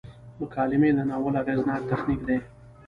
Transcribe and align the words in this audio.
مکالمې 0.39 0.89
د 0.97 0.99
ناول 1.09 1.33
اغیزناک 1.41 1.81
تخنیک 1.91 2.19
دی. 2.27 2.37